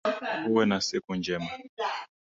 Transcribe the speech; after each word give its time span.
Uwe 0.49 0.63
na 0.69 0.79
siku 0.87 1.11
njema 1.15 1.49